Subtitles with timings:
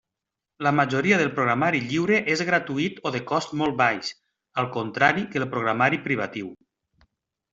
[0.67, 4.09] La majoria del programari lliure és gratuït o de cost molt baix,
[4.63, 6.49] al contrari que el programari privatiu.